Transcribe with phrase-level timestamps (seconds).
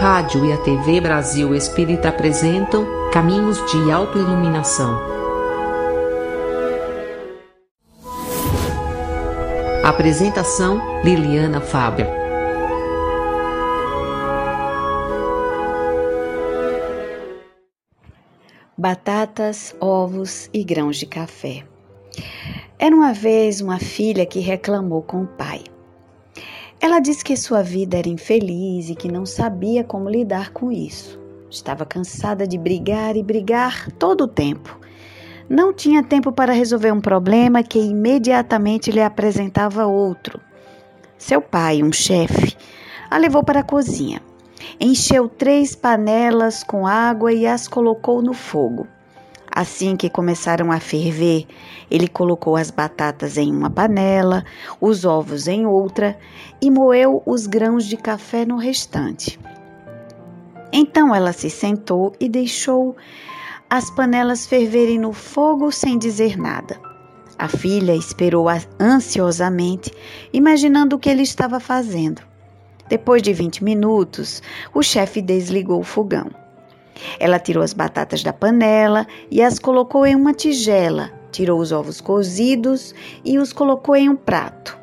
[0.00, 4.98] rádio e a TV Brasil Espírita apresentam Caminhos de Autoiluminação.
[9.84, 12.06] Apresentação Liliana Faber.
[18.78, 21.64] Batatas, ovos e grãos de café.
[22.78, 25.62] Era uma vez uma filha que reclamou com o pai.
[26.82, 31.20] Ela disse que sua vida era infeliz e que não sabia como lidar com isso.
[31.50, 34.80] Estava cansada de brigar e brigar todo o tempo.
[35.46, 40.40] Não tinha tempo para resolver um problema que imediatamente lhe apresentava outro.
[41.18, 42.56] Seu pai, um chefe,
[43.10, 44.22] a levou para a cozinha.
[44.80, 48.86] Encheu três panelas com água e as colocou no fogo.
[49.50, 51.46] Assim que começaram a ferver,
[51.90, 54.44] ele colocou as batatas em uma panela,
[54.80, 56.16] os ovos em outra
[56.62, 59.38] e moeu os grãos de café no restante.
[60.72, 62.96] Então ela se sentou e deixou
[63.68, 66.80] as panelas ferverem no fogo sem dizer nada.
[67.36, 68.46] A filha esperou
[68.78, 69.92] ansiosamente,
[70.32, 72.22] imaginando o que ele estava fazendo.
[72.88, 74.42] Depois de 20 minutos,
[74.74, 76.30] o chefe desligou o fogão.
[77.18, 82.00] Ela tirou as batatas da panela e as colocou em uma tigela, tirou os ovos
[82.00, 84.78] cozidos e os colocou em um prato.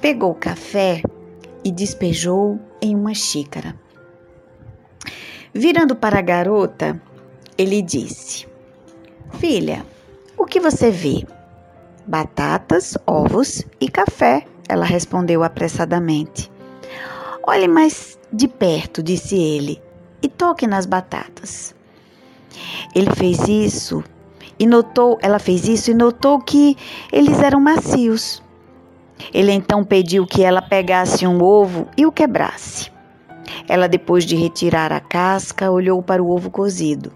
[0.00, 1.02] Pegou o café
[1.64, 3.74] e despejou em uma xícara.
[5.52, 7.00] Virando para a garota,
[7.56, 8.46] ele disse:
[9.38, 9.84] Filha,
[10.36, 11.26] o que você vê?
[12.06, 16.50] Batatas, ovos e café, ela respondeu apressadamente.
[17.42, 19.82] Olhe mais de perto, disse ele,
[20.22, 21.74] e toque nas batatas.
[22.94, 24.02] Ele fez isso
[24.58, 26.76] e notou, ela fez isso e notou que
[27.12, 28.42] eles eram macios.
[29.32, 32.90] Ele então pediu que ela pegasse um ovo e o quebrasse.
[33.68, 37.12] Ela, depois de retirar a casca, olhou para o ovo cozido.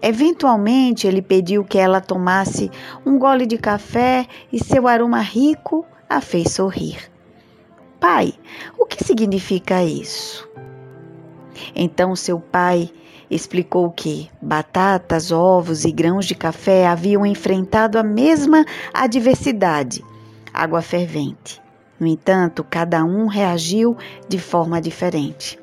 [0.00, 2.70] Eventualmente, ele pediu que ela tomasse
[3.06, 6.98] um gole de café e seu aroma rico a fez sorrir.
[8.00, 8.34] Pai,
[8.76, 10.51] o que significa isso?
[11.74, 12.90] Então seu pai
[13.34, 20.04] explicou que batatas, ovos e grãos de café haviam enfrentado a mesma adversidade,
[20.52, 21.60] água fervente.
[21.98, 23.96] No entanto, cada um reagiu
[24.28, 25.58] de forma diferente.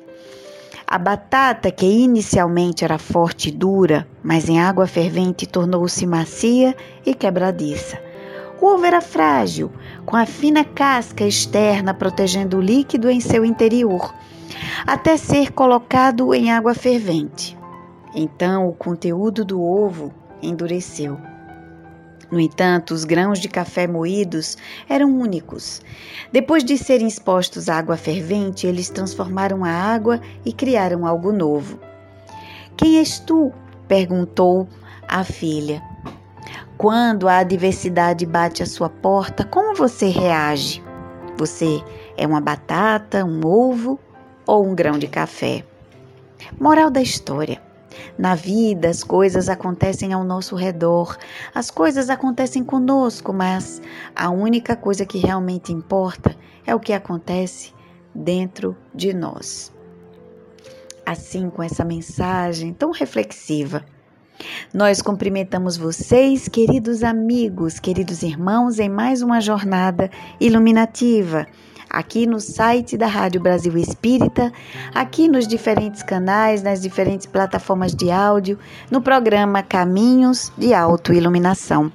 [0.84, 6.74] A batata, que inicialmente era forte e dura, mas em água fervente tornou-se macia
[7.06, 8.02] e quebradiça.
[8.60, 9.70] O ovo era frágil,
[10.04, 14.12] com a fina casca externa protegendo o líquido em seu interior
[14.86, 17.58] até ser colocado em água fervente.
[18.14, 21.18] Então o conteúdo do ovo endureceu.
[22.30, 24.56] No entanto, os grãos de café moídos
[24.88, 25.82] eram únicos.
[26.32, 31.78] Depois de serem expostos à água fervente, eles transformaram a água e criaram algo novo.
[32.76, 33.52] Quem és tu?
[33.88, 34.68] perguntou
[35.08, 35.82] a filha.
[36.78, 40.82] Quando a adversidade bate à sua porta, como você reage?
[41.36, 41.82] Você
[42.16, 43.98] é uma batata, um ovo
[44.50, 45.64] ou um grão de café.
[46.58, 47.62] Moral da história.
[48.18, 51.16] Na vida, as coisas acontecem ao nosso redor,
[51.54, 53.80] as coisas acontecem conosco, mas
[54.14, 56.34] a única coisa que realmente importa
[56.66, 57.72] é o que acontece
[58.12, 59.72] dentro de nós.
[61.06, 63.84] Assim, com essa mensagem tão reflexiva,
[64.74, 70.10] nós cumprimentamos vocês, queridos amigos, queridos irmãos, em mais uma jornada
[70.40, 71.46] iluminativa
[71.90, 74.52] aqui no site da Rádio Brasil Espírita,
[74.94, 78.58] aqui nos diferentes canais, nas diferentes plataformas de áudio,
[78.90, 81.92] no programa Caminhos de Autoiluminação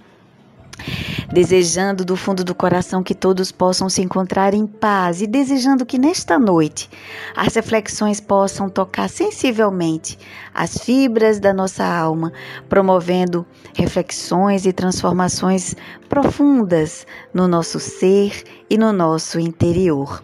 [1.31, 5.97] desejando do fundo do coração que todos possam se encontrar em paz e desejando que
[5.97, 6.89] nesta noite
[7.35, 10.17] as reflexões possam tocar sensivelmente
[10.53, 12.31] as fibras da nossa alma,
[12.69, 15.75] promovendo reflexões e transformações
[16.07, 20.23] profundas no nosso ser e no nosso interior.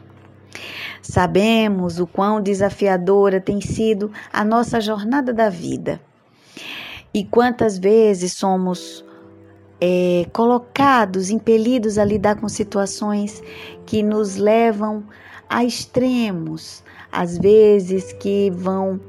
[1.01, 5.99] Sabemos o quão desafiadora tem sido a nossa jornada da vida
[7.13, 9.03] e quantas vezes somos
[9.81, 13.41] é, colocados, impelidos a lidar com situações
[13.85, 15.03] que nos levam
[15.49, 18.99] a extremos, às vezes que vão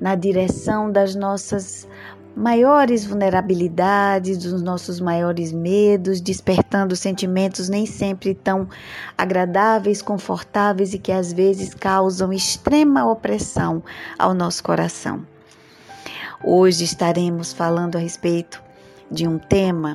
[0.00, 1.88] na direção das nossas
[2.36, 8.68] maiores vulnerabilidades, dos nossos maiores medos, despertando sentimentos nem sempre tão
[9.16, 13.82] agradáveis, confortáveis e que às vezes causam extrema opressão
[14.18, 15.26] ao nosso coração.
[16.44, 18.67] Hoje estaremos falando a respeito
[19.10, 19.94] de um tema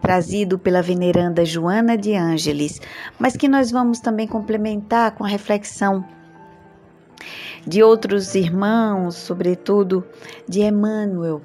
[0.00, 2.80] trazido pela veneranda Joana de Ângeles,
[3.18, 6.04] mas que nós vamos também complementar com a reflexão
[7.64, 10.04] de outros irmãos, sobretudo
[10.48, 11.40] de Emmanuel,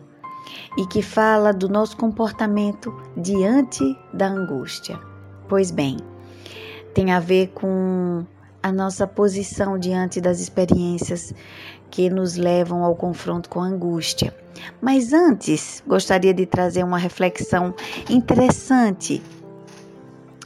[0.76, 5.00] e que fala do nosso comportamento diante da angústia.
[5.48, 5.98] Pois bem,
[6.96, 8.26] tem a ver com
[8.62, 11.34] a nossa posição diante das experiências
[11.92, 14.34] que nos levam ao confronto com a angústia.
[14.82, 17.74] Mas antes, gostaria de trazer uma reflexão
[18.10, 19.22] interessante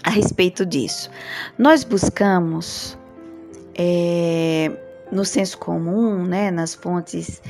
[0.04, 1.10] a respeito disso.
[1.58, 2.98] Nós buscamos
[3.76, 4.72] é,
[5.12, 7.42] no senso comum, né, nas fontes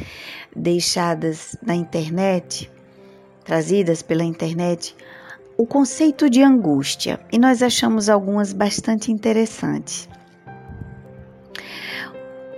[0.55, 2.69] deixadas na internet,
[3.43, 4.95] trazidas pela internet,
[5.57, 10.09] o conceito de angústia e nós achamos algumas bastante interessantes.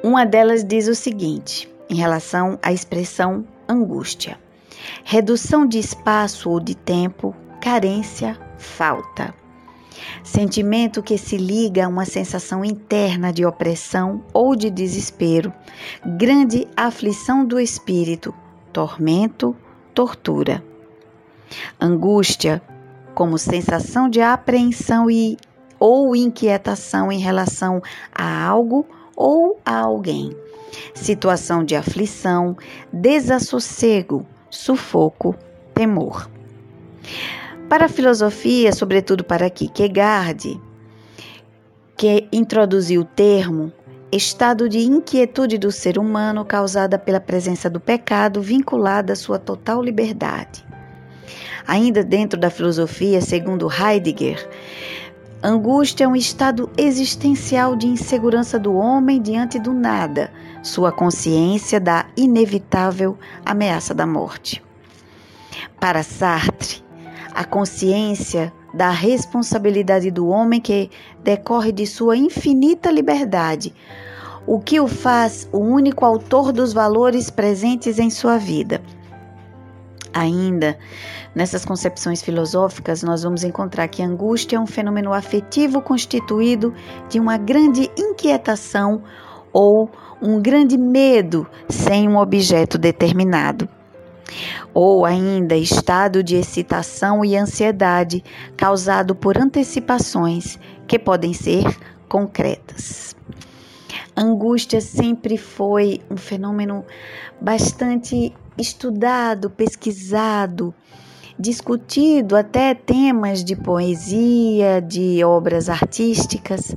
[0.01, 4.39] Uma delas diz o seguinte, em relação à expressão angústia:
[5.04, 9.33] redução de espaço ou de tempo, carência, falta.
[10.24, 15.54] Sentimento que se liga a uma sensação interna de opressão ou de desespero,
[16.18, 18.33] grande aflição do espírito,
[18.71, 19.56] tormento,
[19.94, 20.63] tortura.
[21.80, 22.62] Angústia,
[23.13, 25.38] como sensação de apreensão e
[25.80, 27.81] ou inquietação em relação
[28.13, 28.86] a algo
[29.16, 30.36] ou a alguém.
[30.93, 32.57] Situação de aflição,
[32.91, 35.35] desassossego, sufoco,
[35.73, 36.29] temor.
[37.69, 40.59] Para a filosofia, sobretudo para Kierkegaard,
[41.97, 43.71] que introduziu o termo
[44.11, 49.81] estado de inquietude do ser humano causada pela presença do pecado vinculada à sua total
[49.81, 50.63] liberdade.
[51.65, 54.47] Ainda dentro da filosofia, segundo Heidegger,
[55.45, 60.31] Angústia é um estado existencial de insegurança do homem diante do nada,
[60.63, 64.63] sua consciência da inevitável ameaça da morte.
[65.81, 66.81] Para Sartre,
[67.36, 70.90] a consciência da responsabilidade do homem que
[71.22, 73.75] decorre de sua infinita liberdade,
[74.48, 78.81] o que o faz o único autor dos valores presentes em sua vida.
[80.13, 80.77] Ainda
[81.33, 86.71] nessas concepções filosóficas, nós vamos encontrar que a angústia é um fenômeno afetivo constituído
[87.10, 89.01] de uma grande inquietação
[89.51, 89.89] ou
[90.21, 93.68] um grande medo sem um objeto determinado.
[94.74, 98.24] Ou ainda estado de excitação e ansiedade
[98.56, 101.66] causado por antecipações que podem ser
[102.07, 103.16] concretas.
[104.16, 106.86] Angústia sempre foi um fenômeno
[107.42, 110.73] bastante estudado, pesquisado,
[111.38, 116.75] discutido até temas de poesia, de obras artísticas.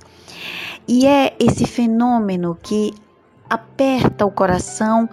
[0.88, 2.94] E é esse fenômeno que
[3.48, 5.08] aperta o coração,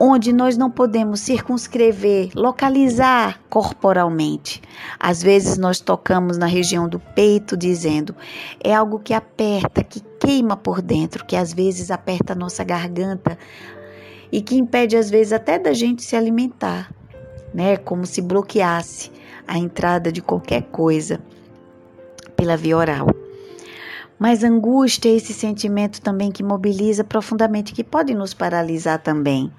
[0.00, 4.62] onde nós não podemos circunscrever, localizar corporalmente.
[4.98, 8.14] Às vezes nós tocamos na região do peito dizendo,
[8.62, 13.36] é algo que aperta, que queima por dentro, que às vezes aperta a nossa garganta,
[14.30, 16.92] e que impede às vezes até da gente se alimentar,
[17.52, 17.76] né?
[17.76, 19.10] Como se bloqueasse
[19.46, 21.20] a entrada de qualquer coisa
[22.36, 23.08] pela via oral.
[24.18, 29.50] Mas angústia é esse sentimento também que mobiliza profundamente, que pode nos paralisar também.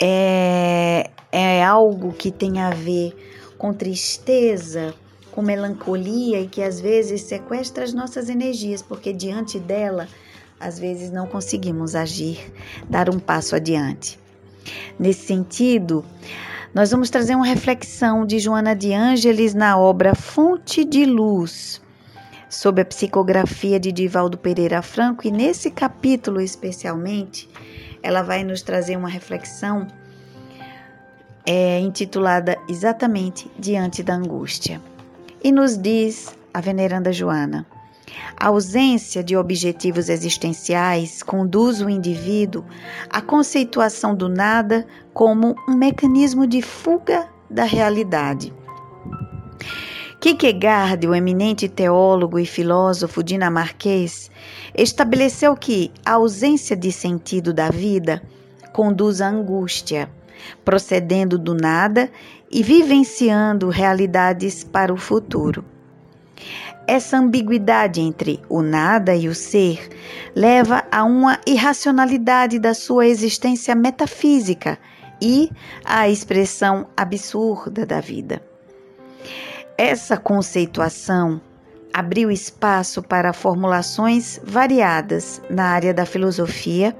[0.00, 3.14] É, é algo que tem a ver
[3.56, 4.94] com tristeza,
[5.30, 10.08] com melancolia e que às vezes sequestra as nossas energias, porque diante dela
[10.60, 12.52] às vezes não conseguimos agir,
[12.88, 14.18] dar um passo adiante.
[14.98, 16.04] Nesse sentido,
[16.74, 21.80] nós vamos trazer uma reflexão de Joana de Ângeles na obra Fonte de Luz,
[22.48, 27.48] sob a psicografia de Divaldo Pereira Franco, e nesse capítulo especialmente,
[28.02, 29.86] ela vai nos trazer uma reflexão
[31.46, 34.80] é, intitulada exatamente Diante da Angústia.
[35.42, 37.66] E nos diz a veneranda Joana.
[38.36, 42.64] A ausência de objetivos existenciais conduz o indivíduo
[43.10, 48.52] à conceituação do nada como um mecanismo de fuga da realidade.
[50.20, 54.30] Kierkegaard, o eminente teólogo e filósofo dinamarquês,
[54.76, 58.20] estabeleceu que a ausência de sentido da vida
[58.72, 60.10] conduz à angústia,
[60.64, 62.10] procedendo do nada
[62.50, 65.64] e vivenciando realidades para o futuro.
[66.88, 69.90] Essa ambiguidade entre o nada e o ser
[70.34, 74.78] leva a uma irracionalidade da sua existência metafísica
[75.20, 75.50] e
[75.84, 78.40] à expressão absurda da vida.
[79.76, 81.42] Essa conceituação
[81.92, 86.96] abriu espaço para formulações variadas na área da filosofia,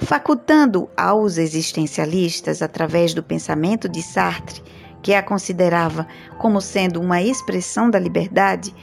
[0.00, 4.64] facultando aos existencialistas, através do pensamento de Sartre,
[5.00, 8.74] que a considerava como sendo uma expressão da liberdade,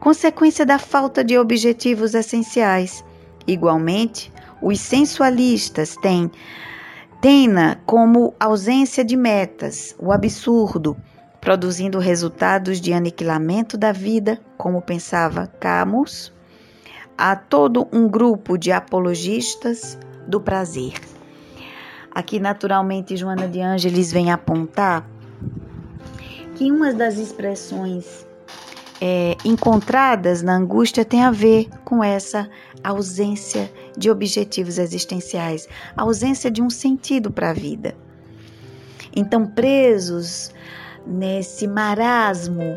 [0.00, 3.04] consequência da falta de objetivos essenciais.
[3.46, 6.30] Igualmente, Os sensualistas têm
[7.20, 10.96] Tena como ausência de metas, o absurdo,
[11.40, 16.32] produzindo resultados de aniquilamento da vida, como pensava Camus.
[17.16, 20.94] Há todo um grupo de apologistas do prazer.
[22.12, 25.04] Aqui, naturalmente, Joana de Ângeles vem apontar
[26.54, 28.27] que uma das expressões
[29.00, 32.48] é, encontradas na angústia tem a ver com essa
[32.82, 37.94] ausência de objetivos existenciais, ausência de um sentido para a vida.
[39.14, 40.52] Então, presos
[41.06, 42.76] nesse marasmo,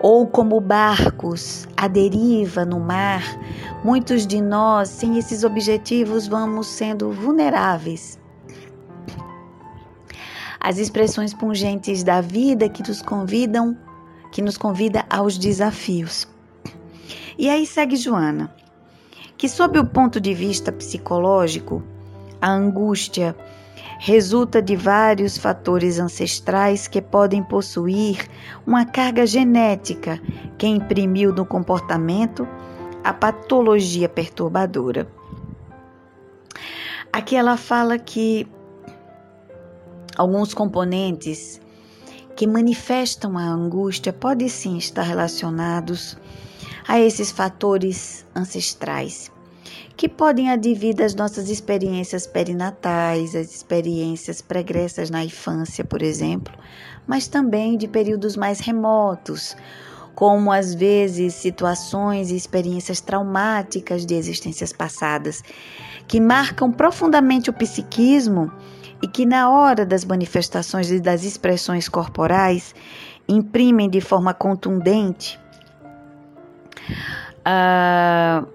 [0.00, 3.22] ou como barcos à deriva no mar,
[3.84, 8.18] muitos de nós, sem esses objetivos, vamos sendo vulneráveis.
[10.58, 13.76] As expressões pungentes da vida que nos convidam
[14.36, 16.28] que nos convida aos desafios.
[17.38, 18.54] E aí segue Joana,
[19.38, 21.82] que sob o ponto de vista psicológico,
[22.38, 23.34] a angústia
[23.98, 28.28] resulta de vários fatores ancestrais que podem possuir
[28.66, 30.20] uma carga genética
[30.58, 32.46] que imprimiu no comportamento
[33.02, 35.08] a patologia perturbadora.
[37.10, 38.46] Aqui ela fala que
[40.14, 41.58] alguns componentes
[42.36, 46.18] que manifestam a angústia podem sim estar relacionados
[46.86, 49.32] a esses fatores ancestrais,
[49.96, 56.52] que podem advir das nossas experiências perinatais, as experiências pregressas na infância, por exemplo,
[57.06, 59.56] mas também de períodos mais remotos,
[60.14, 65.42] como às vezes situações e experiências traumáticas de existências passadas,
[66.06, 68.52] que marcam profundamente o psiquismo
[69.02, 72.74] e que, na hora das manifestações e das expressões corporais,
[73.28, 75.38] imprimem de forma contundente
[77.40, 78.46] uh,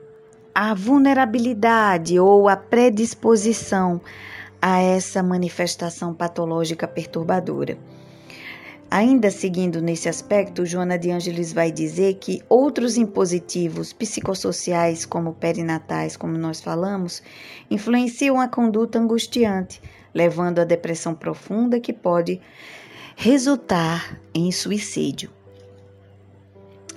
[0.53, 4.01] a vulnerabilidade ou a predisposição
[4.61, 7.77] a essa manifestação patológica perturbadora.
[8.93, 16.17] Ainda seguindo nesse aspecto, Joana de Ângeles vai dizer que outros impositivos psicossociais, como perinatais,
[16.17, 17.23] como nós falamos,
[17.69, 19.81] influenciam a conduta angustiante,
[20.13, 22.41] levando à depressão profunda que pode
[23.15, 25.29] resultar em suicídio.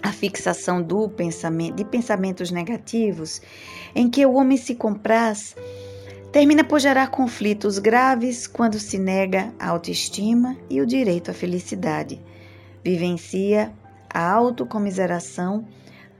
[0.03, 3.41] A fixação do pensamento, de pensamentos negativos
[3.95, 5.57] em que o homem se compraz
[6.31, 12.21] termina por gerar conflitos graves quando se nega a autoestima e o direito à felicidade.
[12.83, 13.73] Vivencia
[14.15, 15.67] a autocomiseração,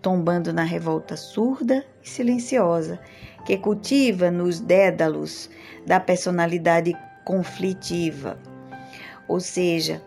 [0.03, 2.99] tombando na revolta surda e silenciosa,
[3.45, 5.51] que cultiva nos dédalos
[5.87, 8.39] da personalidade conflitiva,
[9.29, 10.03] ou seja,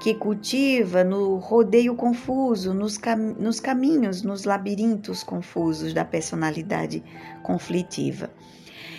[0.00, 7.02] que cultiva no rodeio confuso, nos, cam nos caminhos, nos labirintos confusos da personalidade
[7.42, 8.28] conflitiva.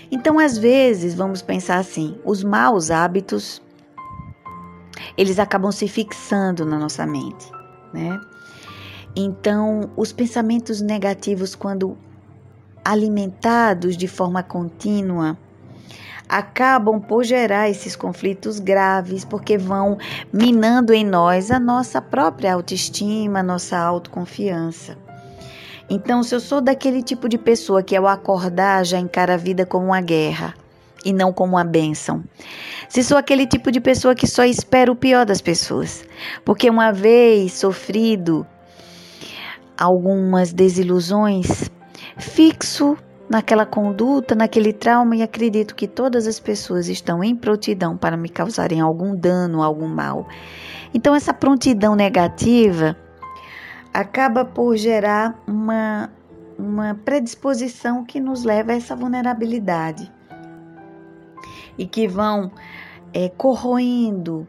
[0.09, 3.61] Então, às vezes, vamos pensar assim: os maus hábitos
[5.17, 7.51] eles acabam se fixando na nossa mente,
[7.93, 8.19] né?
[9.15, 11.97] Então, os pensamentos negativos, quando
[12.83, 15.37] alimentados de forma contínua,
[16.27, 19.97] acabam por gerar esses conflitos graves, porque vão
[20.31, 24.97] minando em nós a nossa própria autoestima, a nossa autoconfiança.
[25.89, 29.65] Então, se eu sou daquele tipo de pessoa que ao acordar já encara a vida
[29.65, 30.53] como uma guerra
[31.05, 32.23] e não como uma bênção.
[32.87, 36.03] Se sou aquele tipo de pessoa que só espera o pior das pessoas,
[36.45, 38.47] porque uma vez sofrido
[39.77, 41.69] algumas desilusões,
[42.17, 42.97] fixo
[43.29, 48.29] naquela conduta, naquele trauma e acredito que todas as pessoas estão em prontidão para me
[48.29, 50.27] causarem algum dano, algum mal.
[50.93, 52.95] Então, essa prontidão negativa
[53.93, 56.11] acaba por gerar uma,
[56.57, 60.11] uma predisposição que nos leva a essa vulnerabilidade
[61.77, 62.51] e que vão
[63.13, 64.47] é, corroendo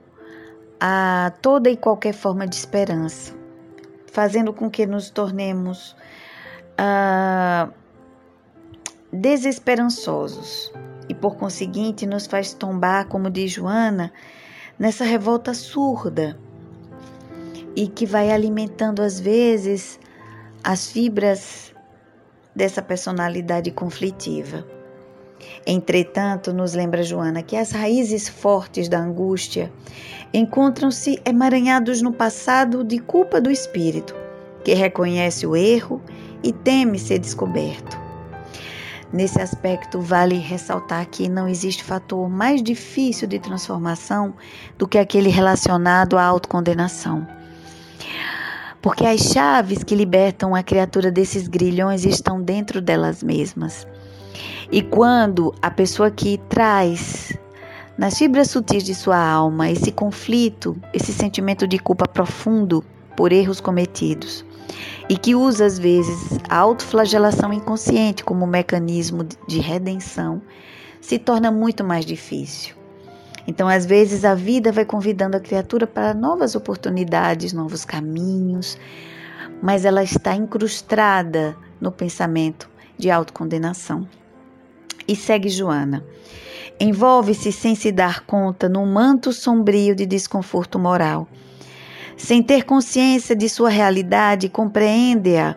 [0.81, 3.35] a toda e qualquer forma de esperança,
[4.07, 5.97] fazendo com que nos tornemos.
[6.79, 7.73] Uh,
[9.13, 10.73] desesperançosos
[11.09, 14.13] e, por conseguinte, nos faz tombar, como diz Joana,
[14.79, 16.37] nessa revolta surda
[17.77, 19.99] e que vai alimentando às vezes
[20.63, 21.73] as fibras
[22.55, 24.65] dessa personalidade conflitiva.
[25.67, 29.73] Entretanto, nos lembra Joana que as raízes fortes da angústia
[30.33, 34.15] encontram-se emaranhados no passado de culpa do espírito,
[34.65, 36.01] que reconhece o erro
[36.45, 37.99] e teme ser descoberto.
[39.13, 44.35] Nesse aspecto, vale ressaltar que não existe fator mais difícil de transformação
[44.77, 47.27] do que aquele relacionado à autocondenação.
[48.83, 53.87] Porque as chaves que libertam a criatura desses grilhões estão dentro delas mesmas.
[54.71, 57.33] E quando a pessoa que traz
[57.97, 62.85] nas fibras sutis de sua alma esse conflito, esse sentimento de culpa profundo
[63.17, 64.45] por erros cometidos,
[65.09, 70.41] e que usa às vezes a autoflagelação inconsciente como mecanismo de redenção,
[71.01, 72.75] se torna muito mais difícil.
[73.47, 78.79] Então, às vezes, a vida vai convidando a criatura para novas oportunidades, novos caminhos,
[79.63, 84.09] mas ela está incrustada no pensamento de autocondenação.
[85.07, 86.03] E segue Joana.
[86.81, 91.29] Envolve-se sem se dar conta num manto sombrio de desconforto moral.
[92.17, 95.57] Sem ter consciência de sua realidade, compreende-a,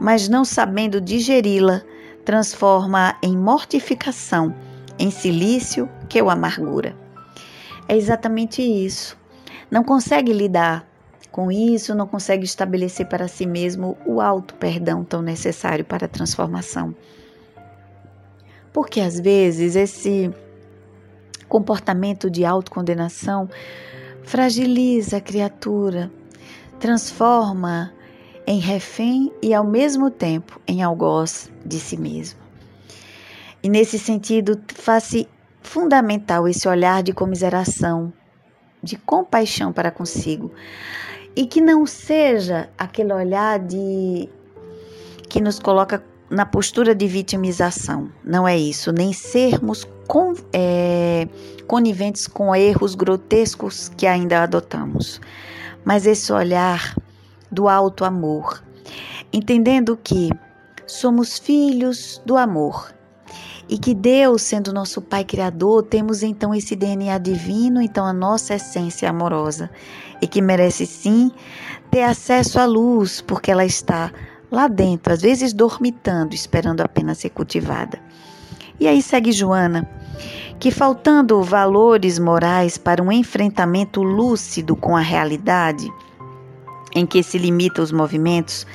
[0.00, 1.82] mas não sabendo digeri-la,
[2.24, 4.54] transforma-a em mortificação,
[4.98, 6.96] em silício que o amargura.
[7.88, 9.16] É exatamente isso.
[9.70, 10.86] Não consegue lidar
[11.30, 16.08] com isso, não consegue estabelecer para si mesmo o alto perdão tão necessário para a
[16.08, 16.94] transformação.
[18.72, 20.32] Porque às vezes esse
[21.48, 23.48] comportamento de autocondenação
[24.26, 26.10] fragiliza a criatura,
[26.80, 27.92] transforma
[28.46, 32.38] em refém e ao mesmo tempo em algoz de si mesmo.
[33.62, 35.28] E nesse sentido, faz-se
[35.62, 38.12] fundamental esse olhar de comiseração,
[38.82, 40.52] de compaixão para consigo,
[41.34, 44.28] e que não seja aquele olhar de
[45.28, 48.10] que nos coloca na postura de vitimização.
[48.24, 51.28] Não é isso, nem sermos com, é,
[51.66, 55.20] coniventes com erros grotescos que ainda adotamos,
[55.84, 56.94] mas esse olhar
[57.50, 58.62] do alto amor,
[59.32, 60.30] entendendo que
[60.86, 62.94] somos filhos do amor
[63.68, 68.54] e que Deus, sendo nosso Pai Criador, temos então esse DNA divino, então a nossa
[68.54, 69.68] essência amorosa,
[70.22, 71.32] e que merece sim
[71.90, 74.12] ter acesso à luz, porque ela está
[74.50, 77.98] lá dentro, às vezes dormitando, esperando apenas ser cultivada.
[78.78, 79.88] E aí segue Joana,
[80.58, 85.90] que faltando valores morais para um enfrentamento lúcido com a realidade,
[86.94, 88.66] em que se limita os movimentos,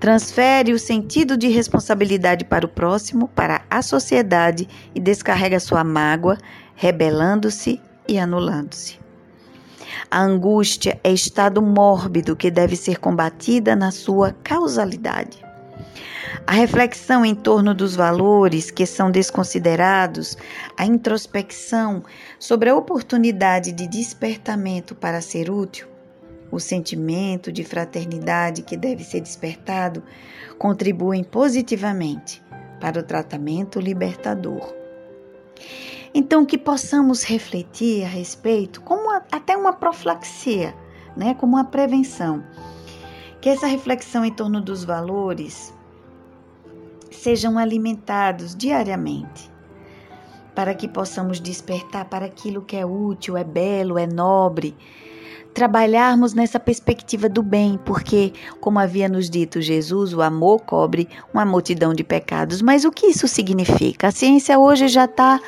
[0.00, 6.36] transfere o sentido de responsabilidade para o próximo, para a sociedade e descarrega sua mágoa,
[6.74, 9.00] rebelando-se e anulando-se.
[10.10, 15.51] A angústia é estado mórbido que deve ser combatida na sua causalidade.
[16.46, 20.36] A reflexão em torno dos valores que são desconsiderados,
[20.76, 22.02] a introspecção
[22.38, 25.86] sobre a oportunidade de despertamento para ser útil,
[26.50, 30.02] o sentimento de fraternidade que deve ser despertado
[30.58, 32.42] contribuem positivamente
[32.80, 34.74] para o tratamento libertador.
[36.14, 40.74] Então, que possamos refletir a respeito, como até uma profilaxia,
[41.16, 42.44] né, como uma prevenção.
[43.42, 45.74] Que essa reflexão em torno dos valores
[47.10, 49.50] sejam alimentados diariamente,
[50.54, 54.76] para que possamos despertar para aquilo que é útil, é belo, é nobre,
[55.52, 61.44] trabalharmos nessa perspectiva do bem, porque, como havia nos dito Jesus, o amor cobre uma
[61.44, 62.62] multidão de pecados.
[62.62, 64.06] Mas o que isso significa?
[64.06, 65.40] A ciência hoje já está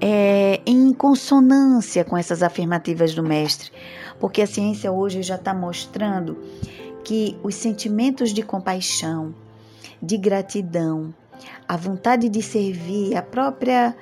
[0.00, 3.70] é, em consonância com essas afirmativas do Mestre,
[4.18, 6.38] porque a ciência hoje já está mostrando
[7.08, 9.34] que os sentimentos de compaixão,
[10.02, 11.14] de gratidão,
[11.66, 13.96] a vontade de servir, a própria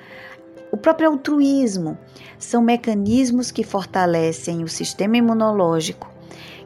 [0.73, 1.97] o próprio altruísmo
[2.37, 6.11] são mecanismos que fortalecem o sistema imunológico,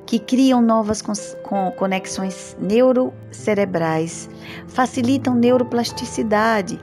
[0.04, 1.04] que criam novas
[1.78, 4.28] conexões neurocerebrais,
[4.68, 6.82] facilitam neuroplasticidade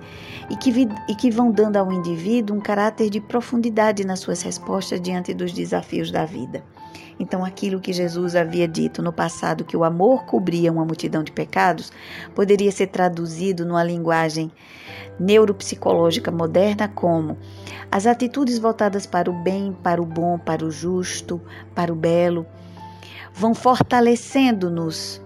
[0.49, 0.71] e que,
[1.09, 5.53] e que vão dando ao indivíduo um caráter de profundidade nas suas respostas diante dos
[5.53, 6.62] desafios da vida.
[7.18, 11.33] Então, aquilo que Jesus havia dito no passado, que o amor cobria uma multidão de
[11.33, 11.92] pecados,
[12.35, 14.52] poderia ser traduzido numa linguagem
[15.18, 17.37] neuropsicológica moderna como
[17.90, 21.40] as atitudes voltadas para o bem, para o bom, para o justo,
[21.74, 22.46] para o belo,
[23.33, 25.20] vão fortalecendo-nos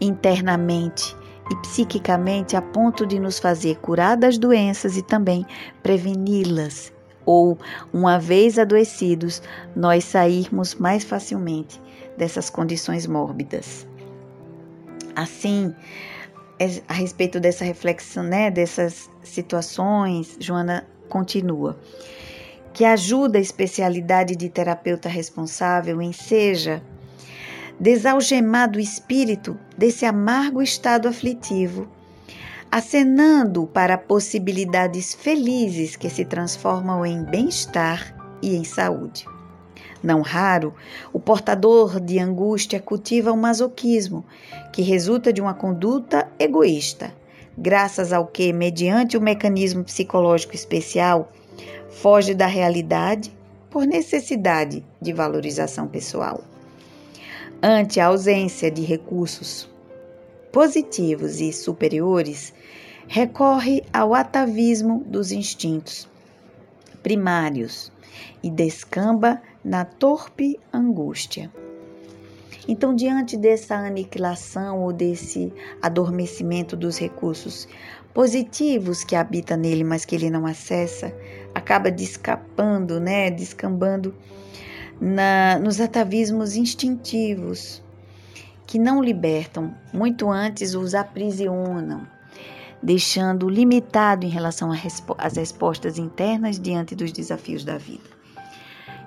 [0.00, 1.16] internamente
[1.50, 5.46] e psiquicamente a ponto de nos fazer curar das doenças e também
[5.82, 6.95] preveni-las
[7.26, 7.58] ou,
[7.92, 9.42] uma vez adoecidos,
[9.74, 11.80] nós sairmos mais facilmente
[12.16, 13.86] dessas condições mórbidas.
[15.14, 15.74] Assim,
[16.58, 21.76] é, a respeito dessa reflexão, né, dessas situações, Joana continua
[22.76, 26.82] que ajuda a especialidade de terapeuta responsável em seja
[27.80, 31.88] desalgemado o espírito desse amargo estado aflitivo
[32.70, 39.26] acenando para possibilidades felizes que se transformam em bem-estar e em saúde.
[40.02, 40.74] Não raro,
[41.12, 44.24] o portador de angústia cultiva o masoquismo,
[44.72, 47.12] que resulta de uma conduta egoísta,
[47.56, 51.32] graças ao que, mediante o mecanismo psicológico especial,
[51.88, 53.32] foge da realidade
[53.70, 56.42] por necessidade de valorização pessoal.
[57.62, 59.68] Ante a ausência de recursos
[60.56, 62.54] positivos e superiores,
[63.06, 66.08] recorre ao atavismo dos instintos
[67.02, 67.92] primários
[68.42, 71.52] e descamba na torpe angústia.
[72.66, 77.68] Então, diante dessa aniquilação ou desse adormecimento dos recursos
[78.14, 81.14] positivos que habita nele, mas que ele não acessa,
[81.54, 84.14] acaba descapando, né, descambando
[84.98, 87.84] na, nos atavismos instintivos
[88.66, 92.06] que não libertam, muito antes os aprisionam,
[92.82, 94.70] deixando limitado em relação
[95.18, 98.16] às respostas internas diante dos desafios da vida.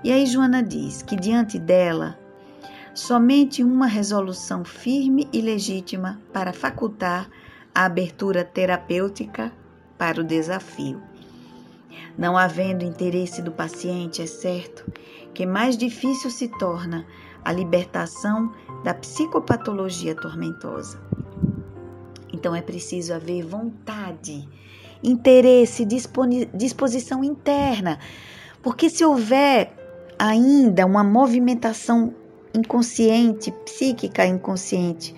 [0.04, 2.18] E aí Joana diz que diante dela
[2.94, 7.30] somente uma resolução firme e legítima para facultar
[7.76, 9.52] a abertura terapêutica
[9.98, 11.02] para o desafio.
[12.18, 14.90] Não havendo interesse do paciente, é certo
[15.34, 17.06] que mais difícil se torna
[17.50, 21.02] a libertação da psicopatologia tormentosa.
[22.32, 24.48] Então é preciso haver vontade,
[25.04, 25.84] interesse,
[26.54, 27.98] disposição interna,
[28.62, 29.74] porque se houver
[30.20, 32.14] ainda uma movimentação
[32.54, 35.16] inconsciente, psíquica inconsciente,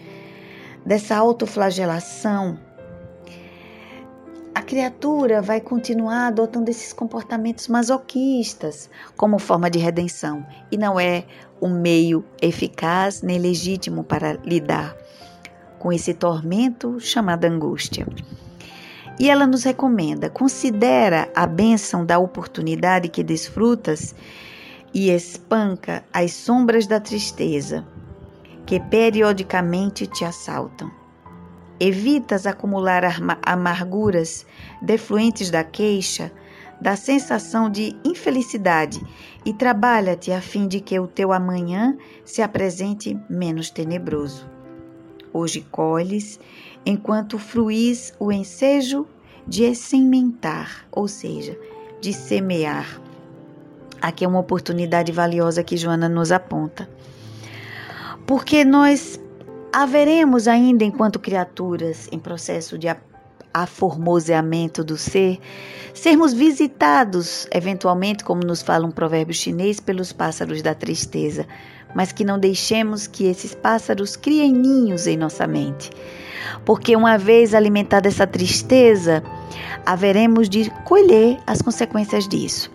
[0.85, 2.57] dessa autoflagelação,
[4.53, 11.23] a criatura vai continuar adotando esses comportamentos masoquistas como forma de redenção e não é
[11.61, 14.95] um meio eficaz nem legítimo para lidar
[15.79, 18.05] com esse tormento chamado angústia.
[19.19, 24.13] E ela nos recomenda: considera a bênção da oportunidade que desfrutas
[24.93, 27.85] e espanca as sombras da tristeza
[28.65, 31.00] que periodicamente te assaltam.
[31.83, 33.03] Evitas acumular
[33.41, 34.45] amarguras
[34.81, 36.31] defluentes da queixa,
[36.79, 39.01] da sensação de infelicidade
[39.43, 44.47] e trabalha-te a fim de que o teu amanhã se apresente menos tenebroso.
[45.33, 46.39] Hoje colhes,
[46.85, 49.07] enquanto fruís o ensejo
[49.47, 51.57] de sementar, ou seja,
[51.99, 53.01] de semear
[54.01, 56.89] Aqui é uma oportunidade valiosa que Joana nos aponta.
[58.25, 59.20] Porque nós
[59.71, 62.87] haveremos ainda, enquanto criaturas em processo de
[63.53, 65.39] aformoseamento do ser,
[65.93, 71.45] sermos visitados, eventualmente, como nos fala um provérbio chinês, pelos pássaros da tristeza,
[71.93, 75.89] mas que não deixemos que esses pássaros criem ninhos em nossa mente.
[76.65, 79.23] Porque uma vez alimentada essa tristeza,
[79.85, 82.71] haveremos de colher as consequências disso.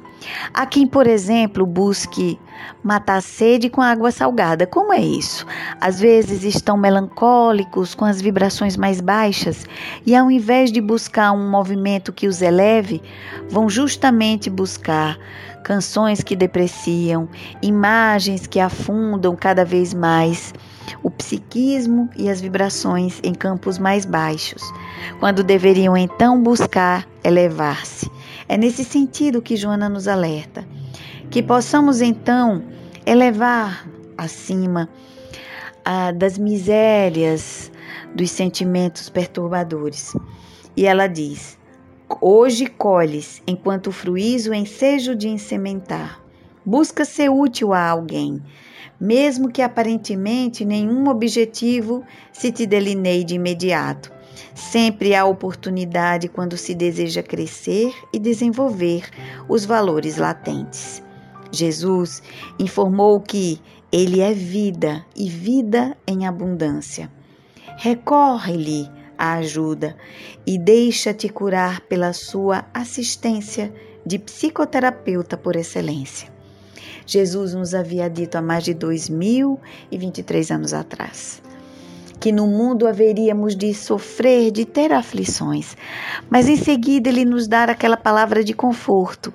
[0.52, 2.38] Há quem, por exemplo, busque
[2.82, 4.66] matar a sede com água salgada.
[4.66, 5.46] Como é isso?
[5.80, 9.66] Às vezes estão melancólicos, com as vibrações mais baixas,
[10.04, 13.02] e ao invés de buscar um movimento que os eleve,
[13.48, 15.18] vão justamente buscar
[15.64, 17.28] canções que depreciam,
[17.60, 20.54] imagens que afundam cada vez mais
[21.02, 24.62] o psiquismo e as vibrações em campos mais baixos,
[25.18, 28.08] quando deveriam então buscar elevar-se.
[28.48, 30.66] É nesse sentido que Joana nos alerta,
[31.30, 32.62] que possamos então
[33.04, 34.88] elevar acima
[35.84, 37.70] ah, das misérias
[38.14, 40.14] dos sentimentos perturbadores.
[40.76, 41.58] E ela diz:
[42.20, 46.20] Hoje colhes, enquanto fruís o ensejo de insementar.
[46.64, 48.42] Busca ser útil a alguém,
[49.00, 54.15] mesmo que aparentemente nenhum objetivo se te delineie de imediato.
[54.54, 59.08] Sempre há oportunidade quando se deseja crescer e desenvolver
[59.48, 61.02] os valores latentes.
[61.50, 62.22] Jesus
[62.58, 67.10] informou que Ele é vida e vida em abundância.
[67.78, 69.96] Recorre-lhe a ajuda
[70.46, 73.72] e deixa-te curar pela sua assistência
[74.04, 76.30] de psicoterapeuta por excelência.
[77.06, 81.45] Jesus nos havia dito há mais de 2023 anos atrás
[82.20, 85.76] que no mundo haveríamos de sofrer, de ter aflições.
[86.30, 89.32] Mas em seguida ele nos dá aquela palavra de conforto.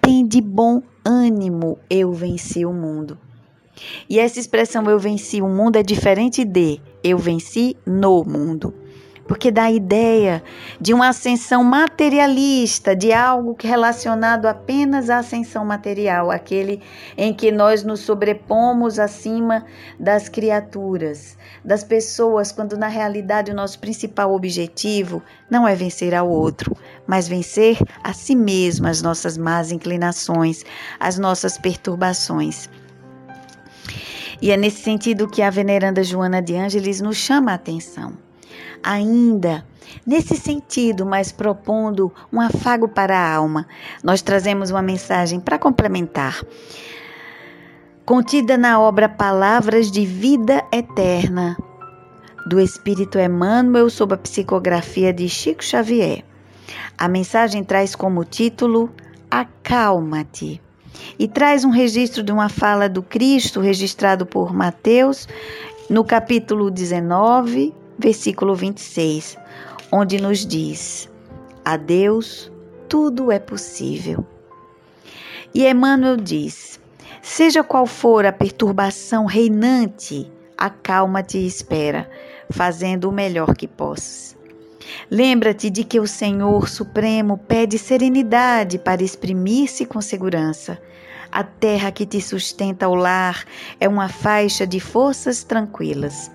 [0.00, 3.18] Tem de bom ânimo, eu venci o mundo.
[4.08, 8.72] E essa expressão eu venci o mundo é diferente de eu venci no mundo
[9.26, 10.42] porque dá a ideia
[10.80, 16.82] de uma ascensão materialista, de algo relacionado apenas à ascensão material, aquele
[17.16, 19.64] em que nós nos sobrepomos acima
[19.98, 26.28] das criaturas, das pessoas, quando na realidade o nosso principal objetivo não é vencer ao
[26.28, 30.64] outro, mas vencer a si mesmo, as nossas más inclinações,
[31.00, 32.68] as nossas perturbações.
[34.42, 38.23] E é nesse sentido que a veneranda Joana de Ângeles nos chama a atenção
[38.84, 39.64] ainda
[40.06, 43.66] Nesse sentido, mas propondo um afago para a alma,
[44.02, 46.42] nós trazemos uma mensagem para complementar.
[48.04, 51.56] Contida na obra Palavras de Vida Eterna,
[52.46, 56.22] do Espírito Emmanuel, sob a psicografia de Chico Xavier.
[56.98, 58.90] A mensagem traz como título
[59.30, 60.60] Acalma-te
[61.18, 65.26] e traz um registro de uma fala do Cristo registrado por Mateus
[65.88, 69.36] no capítulo 19, versículo 26,
[69.90, 71.08] onde nos diz:
[71.64, 72.50] A Deus
[72.88, 74.24] tudo é possível.
[75.54, 76.80] E Emmanuel diz:
[77.22, 82.10] Seja qual for a perturbação reinante, acalma-te e espera,
[82.50, 84.36] fazendo o melhor que possas.
[85.10, 90.78] Lembra-te de que o Senhor Supremo pede serenidade para exprimir-se com segurança.
[91.32, 93.44] A terra que te sustenta o lar
[93.80, 96.30] é uma faixa de forças tranquilas.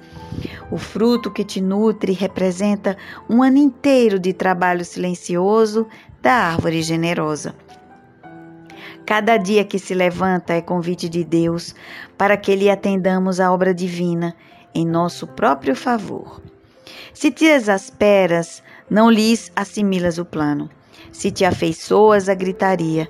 [0.72, 2.98] O fruto que te nutre representa
[3.30, 5.88] um ano inteiro de trabalho silencioso
[6.22, 7.56] da árvore generosa.
[9.06, 11.74] Cada dia que se levanta é convite de Deus
[12.18, 14.36] para que lhe atendamos a obra divina
[14.74, 16.40] em nosso próprio favor.
[17.14, 20.70] Se te exasperas, não lhes assimilas o plano.
[21.12, 23.10] Se te afeiçoas a gritaria,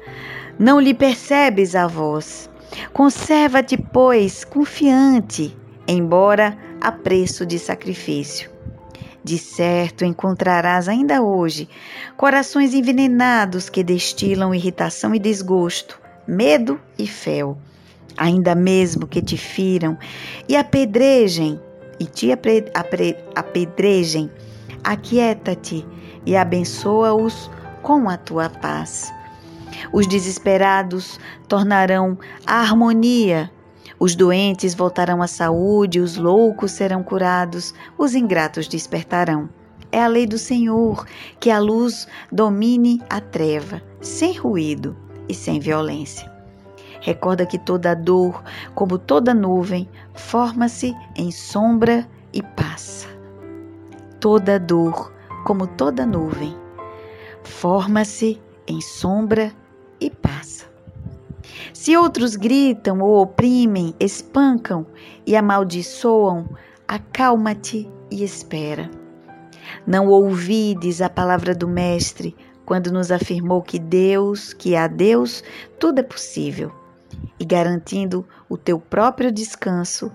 [0.57, 2.49] não lhe percebes a voz.
[2.93, 5.55] Conserva-te, pois, confiante,
[5.87, 8.49] embora a preço de sacrifício.
[9.23, 11.67] De certo encontrarás ainda hoje
[12.15, 17.57] corações envenenados que destilam irritação e desgosto, medo e fel,
[18.17, 19.97] ainda mesmo que te firam
[20.47, 21.59] e apedrejem
[21.99, 22.29] e te
[23.35, 24.31] apedrejem,
[24.83, 25.85] aquieta-te
[26.25, 29.11] e abençoa-os com a tua paz.
[29.91, 33.51] Os desesperados tornarão a harmonia
[33.99, 39.49] os doentes voltarão à saúde, os loucos serão curados, os ingratos despertarão.
[39.91, 41.05] É a lei do Senhor
[41.39, 44.95] que a luz domine a treva, sem ruído
[45.27, 46.31] e sem violência.
[47.01, 53.07] Recorda que toda dor, como toda nuvem, forma-se em sombra e passa.
[54.19, 55.11] Toda dor,
[55.45, 56.55] como toda nuvem,
[57.43, 59.51] forma-se em sombra
[59.99, 60.58] e passa.
[61.79, 64.85] Se outros gritam ou oprimem, espancam
[65.25, 66.49] e amaldiçoam,
[66.85, 68.91] acalma-te e espera.
[69.87, 75.41] Não ouvides a palavra do Mestre quando nos afirmou que Deus, que a Deus,
[75.79, 76.69] tudo é possível.
[77.39, 80.11] E garantindo o teu próprio descanso,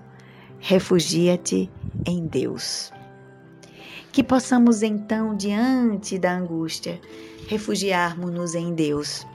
[0.59, 1.67] refugia-te
[2.05, 2.93] em Deus.
[4.11, 7.01] Que possamos então, diante da angústia,
[7.47, 9.25] refugiarmos-nos em Deus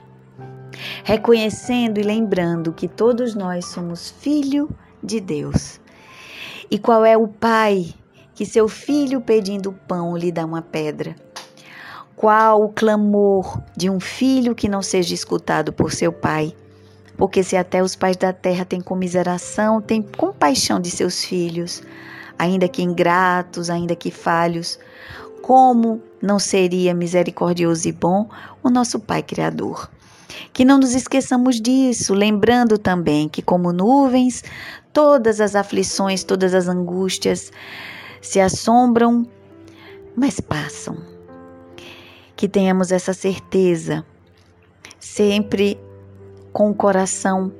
[1.03, 4.69] reconhecendo e lembrando que todos nós somos filho
[5.03, 5.79] de Deus.
[6.69, 7.93] E qual é o pai
[8.33, 11.15] que seu filho pedindo pão lhe dá uma pedra?
[12.15, 16.55] Qual o clamor de um filho que não seja escutado por seu pai?
[17.17, 21.83] Porque se até os pais da terra têm comiseração, têm compaixão de seus filhos,
[22.37, 24.79] ainda que ingratos, ainda que falhos,
[25.41, 28.29] como não seria misericordioso e bom
[28.63, 29.89] o nosso Pai Criador?
[30.53, 34.43] Que não nos esqueçamos disso, lembrando também que, como nuvens,
[34.93, 37.51] todas as aflições, todas as angústias
[38.21, 39.27] se assombram,
[40.15, 40.97] mas passam.
[42.35, 44.05] Que tenhamos essa certeza,
[44.99, 45.79] sempre
[46.53, 47.51] com o coração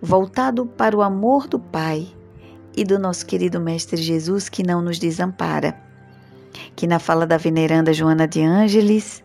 [0.00, 2.06] voltado para o amor do Pai
[2.76, 5.74] e do nosso querido Mestre Jesus, que não nos desampara.
[6.76, 9.23] Que na fala da veneranda Joana de Ângeles,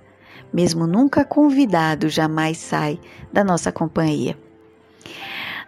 [0.51, 2.99] mesmo nunca convidado, jamais sai
[3.31, 4.38] da nossa companhia.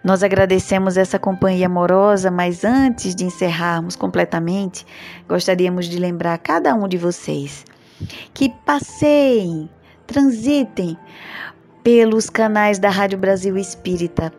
[0.04, 4.86] Nós agradecemos essa companhia amorosa, mas antes de encerrarmos completamente,
[5.28, 7.64] gostaríamos de lembrar a cada um de vocês
[8.34, 9.70] que passeiem,
[10.08, 10.98] transitem
[11.84, 14.34] pelos canais da Rádio Brasil Espírita,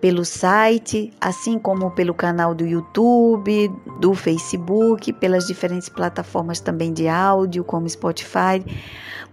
[0.00, 7.08] pelo site, assim como pelo canal do YouTube, do Facebook, pelas diferentes plataformas também de
[7.08, 8.62] áudio, como Spotify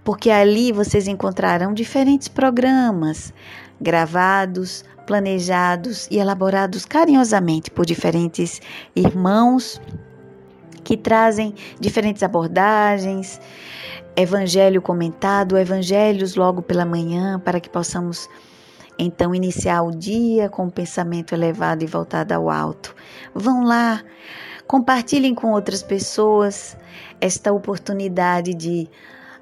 [0.06, 3.34] porque ali vocês encontrarão diferentes programas
[3.82, 8.62] gravados, planejados e elaborados carinhosamente por diferentes
[8.96, 9.82] irmãos
[10.84, 13.42] que trazem diferentes abordagens,
[14.16, 18.30] evangelho comentado, evangelhos logo pela manhã, para que possamos
[18.98, 22.96] então iniciar o dia com um pensamento elevado e voltado ao alto.
[23.34, 24.04] Vão lá,
[24.68, 26.78] compartilhem com outras pessoas
[27.20, 28.90] esta oportunidade de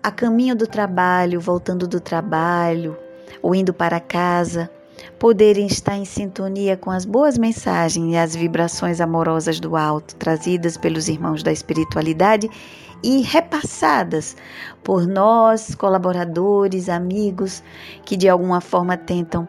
[0.01, 2.97] a caminho do trabalho, voltando do trabalho
[3.41, 4.69] ou indo para casa,
[5.17, 10.77] poderem estar em sintonia com as boas mensagens e as vibrações amorosas do alto trazidas
[10.77, 12.49] pelos irmãos da espiritualidade
[13.03, 14.35] e repassadas
[14.83, 17.61] por nós, colaboradores, amigos,
[18.05, 19.47] que de alguma forma tentam,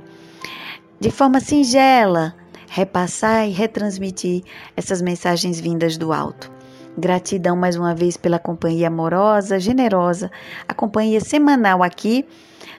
[0.98, 2.34] de forma singela,
[2.68, 4.42] repassar e retransmitir
[4.76, 6.50] essas mensagens vindas do alto.
[6.96, 10.30] Gratidão mais uma vez pela companhia amorosa, generosa,
[10.68, 12.24] a companhia semanal aqui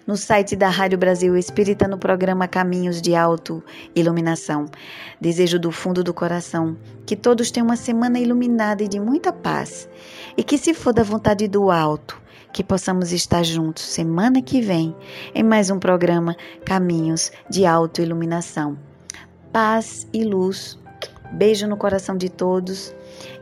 [0.08, 3.64] no site da Rádio Brasil Espírita no programa Caminhos de Auto
[3.96, 4.66] Iluminação.
[5.20, 9.90] Desejo do fundo do coração que todos tenham uma semana iluminada e de muita paz.
[10.38, 12.22] E que, se for da vontade do alto,
[12.52, 14.96] que possamos estar juntos semana que vem
[15.34, 18.78] em mais um programa Caminhos de Auto Iluminação.
[19.52, 20.80] Paz e luz.
[21.34, 22.94] Beijo no coração de todos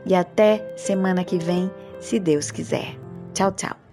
[0.06, 2.98] e até semana que vem, se Deus quiser.
[3.32, 3.83] Tchau, tchau.